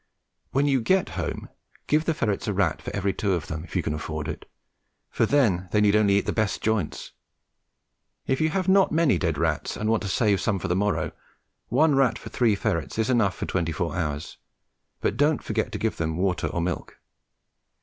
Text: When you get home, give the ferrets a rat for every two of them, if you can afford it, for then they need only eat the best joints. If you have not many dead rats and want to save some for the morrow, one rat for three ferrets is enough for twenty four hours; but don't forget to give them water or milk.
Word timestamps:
When 0.49 0.65
you 0.65 0.81
get 0.81 1.09
home, 1.09 1.47
give 1.85 2.05
the 2.05 2.15
ferrets 2.15 2.47
a 2.47 2.53
rat 2.55 2.81
for 2.81 2.89
every 2.95 3.13
two 3.13 3.33
of 3.33 3.45
them, 3.45 3.63
if 3.63 3.75
you 3.75 3.83
can 3.83 3.93
afford 3.93 4.27
it, 4.27 4.49
for 5.11 5.27
then 5.27 5.69
they 5.71 5.79
need 5.79 5.95
only 5.95 6.17
eat 6.17 6.25
the 6.25 6.33
best 6.33 6.59
joints. 6.63 7.11
If 8.25 8.41
you 8.41 8.49
have 8.49 8.67
not 8.67 8.91
many 8.91 9.19
dead 9.19 9.37
rats 9.37 9.77
and 9.77 9.91
want 9.91 10.01
to 10.01 10.09
save 10.09 10.41
some 10.41 10.57
for 10.57 10.69
the 10.69 10.75
morrow, 10.75 11.11
one 11.69 11.93
rat 11.93 12.17
for 12.17 12.29
three 12.31 12.55
ferrets 12.55 12.97
is 12.97 13.11
enough 13.11 13.35
for 13.35 13.45
twenty 13.45 13.71
four 13.71 13.95
hours; 13.95 14.37
but 15.01 15.17
don't 15.17 15.43
forget 15.43 15.71
to 15.71 15.77
give 15.77 15.97
them 15.97 16.17
water 16.17 16.47
or 16.47 16.61
milk. 16.61 16.97